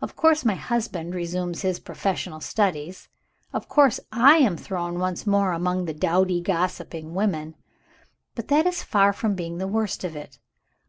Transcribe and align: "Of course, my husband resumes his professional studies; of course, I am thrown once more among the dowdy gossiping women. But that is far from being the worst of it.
"Of 0.00 0.14
course, 0.14 0.44
my 0.44 0.54
husband 0.54 1.16
resumes 1.16 1.62
his 1.62 1.80
professional 1.80 2.38
studies; 2.38 3.08
of 3.52 3.66
course, 3.68 3.98
I 4.12 4.36
am 4.36 4.56
thrown 4.56 5.00
once 5.00 5.26
more 5.26 5.52
among 5.52 5.86
the 5.86 5.92
dowdy 5.94 6.40
gossiping 6.40 7.12
women. 7.12 7.56
But 8.36 8.46
that 8.46 8.68
is 8.68 8.84
far 8.84 9.12
from 9.12 9.34
being 9.34 9.58
the 9.58 9.66
worst 9.66 10.04
of 10.04 10.14
it. 10.14 10.38